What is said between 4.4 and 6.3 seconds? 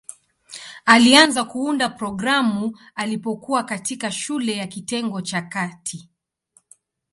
ya kitengo cha kati.